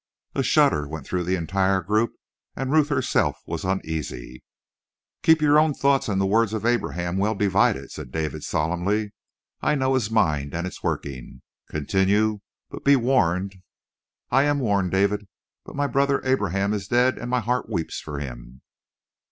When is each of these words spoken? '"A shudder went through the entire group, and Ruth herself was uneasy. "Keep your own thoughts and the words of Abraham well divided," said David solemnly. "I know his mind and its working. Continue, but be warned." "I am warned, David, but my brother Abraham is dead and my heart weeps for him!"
'"A 0.33 0.41
shudder 0.41 0.87
went 0.87 1.05
through 1.05 1.25
the 1.25 1.35
entire 1.35 1.79
group, 1.79 2.15
and 2.55 2.71
Ruth 2.71 2.89
herself 2.89 3.39
was 3.45 3.63
uneasy. 3.63 4.43
"Keep 5.21 5.43
your 5.43 5.59
own 5.59 5.75
thoughts 5.75 6.09
and 6.09 6.19
the 6.19 6.25
words 6.25 6.53
of 6.53 6.65
Abraham 6.65 7.17
well 7.17 7.35
divided," 7.35 7.91
said 7.91 8.09
David 8.11 8.43
solemnly. 8.43 9.11
"I 9.61 9.75
know 9.75 9.93
his 9.93 10.09
mind 10.09 10.55
and 10.55 10.65
its 10.65 10.81
working. 10.81 11.43
Continue, 11.69 12.39
but 12.71 12.83
be 12.83 12.95
warned." 12.95 13.57
"I 14.31 14.45
am 14.45 14.57
warned, 14.59 14.89
David, 14.89 15.27
but 15.65 15.75
my 15.75 15.85
brother 15.85 16.19
Abraham 16.25 16.73
is 16.73 16.87
dead 16.87 17.19
and 17.19 17.29
my 17.29 17.39
heart 17.39 17.69
weeps 17.69 17.99
for 17.99 18.17
him!" 18.17 18.63